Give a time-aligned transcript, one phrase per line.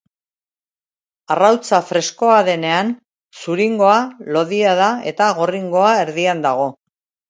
[1.35, 2.91] Arrautza freskoa denean,
[3.45, 4.01] zuringoa
[4.35, 6.73] lodia da eta gorringoa erdian dago.